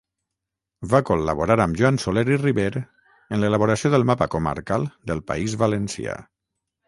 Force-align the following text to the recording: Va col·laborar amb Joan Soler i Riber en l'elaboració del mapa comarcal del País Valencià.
Va 0.93 1.01
col·laborar 1.09 1.57
amb 1.65 1.77
Joan 1.81 1.99
Soler 2.03 2.23
i 2.31 2.37
Riber 2.43 2.65
en 2.79 3.43
l'elaboració 3.45 3.93
del 3.95 4.07
mapa 4.13 4.29
comarcal 4.37 4.87
del 5.11 5.21
País 5.33 5.57
Valencià. 5.65 6.17